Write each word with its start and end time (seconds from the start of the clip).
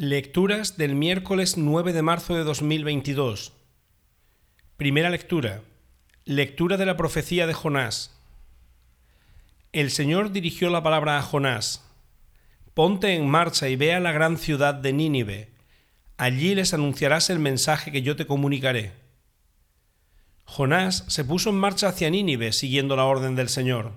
Lecturas 0.00 0.76
del 0.76 0.94
miércoles 0.94 1.56
9 1.56 1.92
de 1.92 2.02
marzo 2.02 2.36
de 2.36 2.44
2022. 2.44 3.52
Primera 4.76 5.10
lectura. 5.10 5.62
Lectura 6.24 6.76
de 6.76 6.86
la 6.86 6.96
profecía 6.96 7.48
de 7.48 7.52
Jonás. 7.52 8.16
El 9.72 9.90
Señor 9.90 10.30
dirigió 10.30 10.70
la 10.70 10.84
palabra 10.84 11.18
a 11.18 11.22
Jonás. 11.22 11.84
Ponte 12.74 13.16
en 13.16 13.28
marcha 13.28 13.68
y 13.68 13.74
ve 13.74 13.92
a 13.92 13.98
la 13.98 14.12
gran 14.12 14.36
ciudad 14.38 14.72
de 14.72 14.92
Nínive. 14.92 15.48
Allí 16.16 16.54
les 16.54 16.72
anunciarás 16.72 17.28
el 17.28 17.40
mensaje 17.40 17.90
que 17.90 18.02
yo 18.02 18.14
te 18.14 18.24
comunicaré. 18.24 18.92
Jonás 20.44 21.06
se 21.08 21.24
puso 21.24 21.50
en 21.50 21.56
marcha 21.56 21.88
hacia 21.88 22.08
Nínive 22.08 22.52
siguiendo 22.52 22.94
la 22.94 23.04
orden 23.04 23.34
del 23.34 23.48
Señor. 23.48 23.94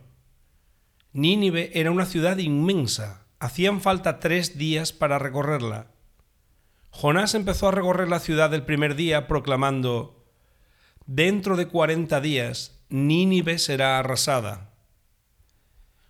Nínive 1.14 1.70
era 1.76 1.92
una 1.92 2.08
ciudad 2.08 2.40
inmensa. 2.40 3.28
Hacían 3.42 3.82
falta 3.82 4.20
tres 4.20 4.60
días 4.60 4.94
para 4.94 5.18
recorrerla. 5.18 5.88
Jonás 6.92 7.34
empezó 7.34 7.70
a 7.70 7.72
recorrer 7.72 8.08
la 8.08 8.20
ciudad 8.20 8.54
el 8.54 8.66
primer 8.66 8.94
día 8.94 9.28
proclamando, 9.28 10.28
Dentro 11.08 11.58
de 11.58 11.68
cuarenta 11.68 12.22
días 12.22 12.84
Nínive 12.90 13.58
será 13.58 13.98
arrasada. 13.98 14.76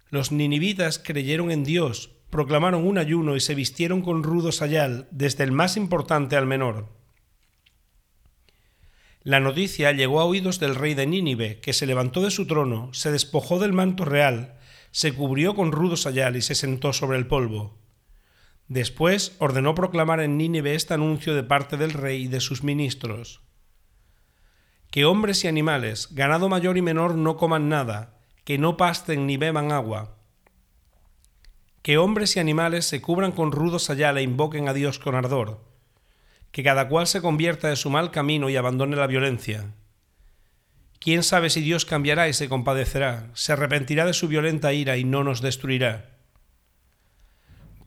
Los 0.10 0.34
ninivitas 0.34 1.00
creyeron 1.00 1.52
en 1.52 1.64
Dios, 1.64 2.12
proclamaron 2.30 2.86
un 2.86 2.98
ayuno 2.98 3.38
y 3.38 3.40
se 3.40 3.56
vistieron 3.56 4.02
con 4.02 4.24
rudo 4.24 4.52
sayal, 4.52 5.08
desde 5.10 5.46
el 5.46 5.54
más 5.54 5.78
importante 5.78 6.36
al 6.36 6.48
menor. 6.48 6.90
La 9.24 9.40
noticia 9.40 9.94
llegó 9.94 10.20
a 10.20 10.26
oídos 10.26 10.60
del 10.60 10.76
rey 10.76 10.96
de 10.96 11.08
Nínive, 11.08 11.62
que 11.62 11.72
se 11.72 11.86
levantó 11.86 12.22
de 12.22 12.32
su 12.32 12.46
trono, 12.46 12.94
se 12.94 13.10
despojó 13.10 13.58
del 13.58 13.72
manto 13.72 14.04
real, 14.04 14.58
se 14.92 15.14
cubrió 15.14 15.56
con 15.56 15.72
rudo 15.72 15.98
sayal 15.98 16.36
y 16.36 16.42
se 16.42 16.56
sentó 16.56 16.94
sobre 16.94 17.18
el 17.18 17.28
polvo. 17.28 17.78
Después 18.68 19.36
ordenó 19.40 19.76
proclamar 19.76 20.22
en 20.22 20.38
Nínive 20.38 20.76
este 20.76 20.94
anuncio 20.94 21.36
de 21.36 21.44
parte 21.44 21.78
del 21.78 21.92
rey 21.92 22.24
y 22.24 22.28
de 22.28 22.40
sus 22.40 22.64
ministros. 22.64 23.42
Que 24.92 25.06
hombres 25.06 25.44
y 25.44 25.48
animales, 25.48 26.10
ganado 26.12 26.50
mayor 26.50 26.78
y 26.78 26.82
menor, 26.82 27.16
no 27.16 27.38
coman 27.38 27.70
nada, 27.70 28.20
que 28.44 28.58
no 28.58 28.78
pasten 28.78 29.26
ni 29.26 29.38
beban 29.38 29.72
agua. 29.72 30.18
Que 31.82 31.98
hombres 31.98 32.36
y 32.36 32.40
animales 32.40 32.86
se 32.86 33.02
cubran 33.02 33.32
con 33.32 33.52
rudo 33.52 33.80
sayal 33.80 34.18
e 34.18 34.22
invoquen 34.22 34.68
a 34.68 34.74
Dios 34.74 35.00
con 35.00 35.16
ardor. 35.16 35.66
Que 36.52 36.64
cada 36.64 36.88
cual 36.90 37.08
se 37.08 37.22
convierta 37.22 37.70
de 37.70 37.76
su 37.76 37.90
mal 37.90 38.12
camino 38.12 38.50
y 38.50 38.58
abandone 38.58 38.96
la 38.96 39.08
violencia. 39.08 39.74
¿Quién 41.02 41.24
sabe 41.24 41.50
si 41.50 41.62
Dios 41.62 41.84
cambiará 41.84 42.30
y 42.30 42.34
se 42.34 42.48
compadecerá, 42.48 43.32
se 43.34 43.54
arrepentirá 43.54 44.06
de 44.06 44.14
su 44.14 44.28
violenta 44.28 44.72
ira 44.72 44.98
y 44.98 45.04
no 45.04 45.24
nos 45.24 45.42
destruirá? 45.42 46.20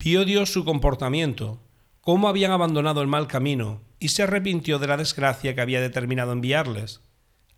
Vio 0.00 0.24
Dios 0.24 0.52
su 0.52 0.64
comportamiento, 0.64 1.62
cómo 2.00 2.26
habían 2.26 2.50
abandonado 2.50 3.02
el 3.02 3.06
mal 3.06 3.28
camino, 3.28 3.82
y 4.00 4.08
se 4.08 4.24
arrepintió 4.24 4.80
de 4.80 4.88
la 4.88 4.96
desgracia 4.96 5.54
que 5.54 5.60
había 5.60 5.80
determinado 5.80 6.32
enviarles, 6.32 7.02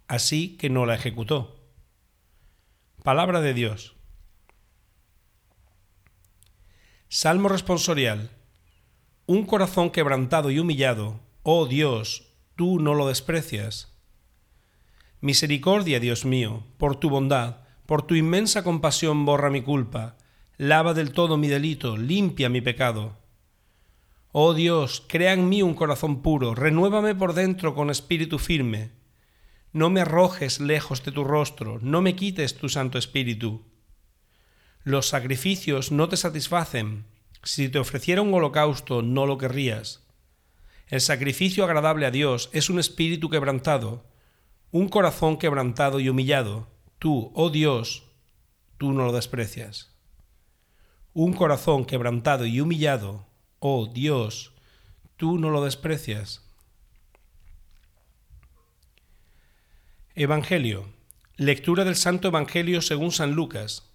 así 0.08 0.58
que 0.58 0.68
no 0.68 0.84
la 0.84 0.96
ejecutó. 0.96 1.58
Palabra 3.02 3.40
de 3.40 3.54
Dios. 3.54 3.96
Salmo 7.08 7.48
responsorial. 7.48 8.28
Un 9.24 9.46
corazón 9.46 9.88
quebrantado 9.88 10.50
y 10.50 10.58
humillado, 10.58 11.18
oh 11.42 11.64
Dios, 11.66 12.34
tú 12.56 12.78
no 12.78 12.92
lo 12.92 13.08
desprecias. 13.08 13.95
Misericordia, 15.20 15.98
Dios 15.98 16.24
mío, 16.24 16.64
por 16.76 16.96
tu 16.96 17.08
bondad, 17.08 17.58
por 17.86 18.02
tu 18.02 18.14
inmensa 18.14 18.62
compasión 18.62 19.24
borra 19.24 19.48
mi 19.48 19.62
culpa, 19.62 20.16
lava 20.58 20.92
del 20.92 21.12
todo 21.12 21.36
mi 21.36 21.48
delito, 21.48 21.96
limpia 21.96 22.48
mi 22.48 22.60
pecado. 22.60 23.16
Oh 24.32 24.52
Dios, 24.52 25.02
crea 25.08 25.32
en 25.32 25.48
mí 25.48 25.62
un 25.62 25.74
corazón 25.74 26.20
puro, 26.20 26.54
renuévame 26.54 27.14
por 27.14 27.32
dentro 27.32 27.74
con 27.74 27.88
espíritu 27.88 28.38
firme. 28.38 28.90
No 29.72 29.88
me 29.88 30.02
arrojes 30.02 30.60
lejos 30.60 31.02
de 31.04 31.12
tu 31.12 31.24
rostro, 31.24 31.78
no 31.80 32.02
me 32.02 32.14
quites 32.14 32.56
tu 32.56 32.68
Santo 32.68 32.98
Espíritu. 32.98 33.64
Los 34.84 35.08
sacrificios 35.08 35.90
no 35.90 36.08
te 36.08 36.16
satisfacen. 36.16 37.06
Si 37.42 37.68
te 37.68 37.78
ofreciera 37.78 38.22
un 38.22 38.32
holocausto, 38.34 39.02
no 39.02 39.26
lo 39.26 39.38
querrías. 39.38 40.06
El 40.88 41.00
sacrificio 41.00 41.64
agradable 41.64 42.06
a 42.06 42.10
Dios 42.10 42.50
es 42.52 42.70
un 42.70 42.78
espíritu 42.78 43.28
quebrantado, 43.30 44.04
un 44.70 44.88
corazón 44.88 45.38
quebrantado 45.38 46.00
y 46.00 46.08
humillado, 46.08 46.68
tú, 46.98 47.30
oh 47.34 47.50
Dios, 47.50 48.04
tú 48.78 48.92
no 48.92 49.06
lo 49.06 49.12
desprecias. 49.12 49.94
Un 51.12 51.32
corazón 51.32 51.84
quebrantado 51.84 52.46
y 52.46 52.60
humillado, 52.60 53.26
oh 53.60 53.86
Dios, 53.86 54.52
tú 55.16 55.38
no 55.38 55.50
lo 55.50 55.64
desprecias. 55.64 56.42
Evangelio. 60.14 60.92
Lectura 61.36 61.84
del 61.84 61.96
Santo 61.96 62.28
Evangelio 62.28 62.80
según 62.82 63.12
San 63.12 63.32
Lucas. 63.32 63.90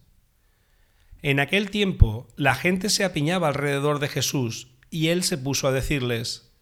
En 1.21 1.39
aquel 1.39 1.69
tiempo 1.69 2.27
la 2.37 2.55
gente 2.55 2.89
se 2.89 3.03
apiñaba 3.03 3.49
alrededor 3.49 3.99
de 3.99 4.07
Jesús 4.07 4.69
y 4.89 5.07
él 5.07 5.23
se 5.23 5.37
puso 5.37 5.67
a 5.67 5.71
decirles, 5.71 6.53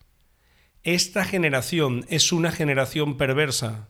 Esta 0.83 1.25
generación 1.25 2.05
es 2.09 2.31
una 2.31 2.51
generación 2.51 3.17
perversa 3.17 3.89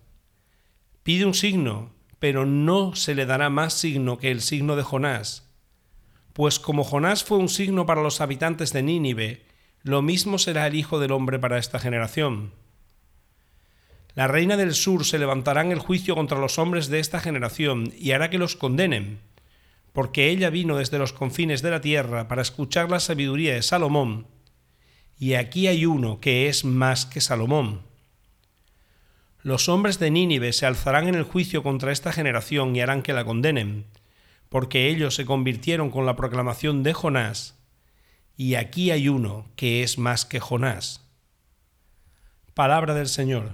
Pide 1.09 1.25
un 1.25 1.33
signo, 1.33 1.89
pero 2.19 2.45
no 2.45 2.95
se 2.95 3.15
le 3.15 3.25
dará 3.25 3.49
más 3.49 3.73
signo 3.73 4.19
que 4.19 4.29
el 4.29 4.41
signo 4.41 4.75
de 4.75 4.83
Jonás. 4.83 5.49
Pues 6.33 6.59
como 6.59 6.83
Jonás 6.83 7.23
fue 7.23 7.39
un 7.39 7.49
signo 7.49 7.87
para 7.87 8.03
los 8.03 8.21
habitantes 8.21 8.73
de 8.73 8.83
Nínive, 8.83 9.43
lo 9.81 10.03
mismo 10.03 10.37
será 10.37 10.67
el 10.67 10.75
Hijo 10.75 10.99
del 10.99 11.11
Hombre 11.11 11.39
para 11.39 11.57
esta 11.57 11.79
generación. 11.79 12.53
La 14.13 14.27
reina 14.27 14.55
del 14.55 14.75
sur 14.75 15.03
se 15.03 15.17
levantará 15.17 15.61
en 15.61 15.71
el 15.71 15.79
juicio 15.79 16.13
contra 16.13 16.37
los 16.37 16.59
hombres 16.59 16.89
de 16.89 16.99
esta 16.99 17.19
generación 17.19 17.91
y 17.97 18.11
hará 18.11 18.29
que 18.29 18.37
los 18.37 18.55
condenen, 18.55 19.19
porque 19.93 20.29
ella 20.29 20.51
vino 20.51 20.77
desde 20.77 20.99
los 20.99 21.11
confines 21.11 21.63
de 21.63 21.71
la 21.71 21.81
tierra 21.81 22.27
para 22.27 22.43
escuchar 22.43 22.91
la 22.91 22.99
sabiduría 22.99 23.55
de 23.55 23.63
Salomón, 23.63 24.27
y 25.17 25.33
aquí 25.33 25.65
hay 25.65 25.87
uno 25.87 26.19
que 26.19 26.49
es 26.49 26.65
más 26.65 27.07
que 27.07 27.19
Salomón. 27.19 27.88
Los 29.41 29.69
hombres 29.69 29.99
de 29.99 30.11
Nínive 30.11 30.51
se 30.51 30.65
alzarán 30.65 31.07
en 31.07 31.15
el 31.15 31.23
juicio 31.23 31.63
contra 31.63 31.93
esta 31.93 32.11
generación 32.11 32.75
y 32.75 32.81
harán 32.81 33.01
que 33.01 33.13
la 33.13 33.23
condenen, 33.23 33.85
porque 34.49 34.89
ellos 34.89 35.15
se 35.15 35.25
convirtieron 35.25 35.91
con 35.91 36.05
la 36.05 36.17
proclamación 36.17 36.83
de 36.83 36.93
Jonás, 36.93 37.57
y 38.35 38.55
aquí 38.55 38.91
hay 38.91 39.07
uno 39.07 39.45
que 39.55 39.83
es 39.83 39.97
más 39.97 40.25
que 40.25 40.39
Jonás. 40.39 41.09
Palabra 42.53 42.93
del 42.93 43.07
Señor. 43.07 43.53